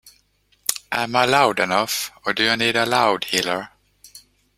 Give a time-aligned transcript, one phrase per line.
[0.91, 3.69] Am I loud enough, or do I need a loudhailer?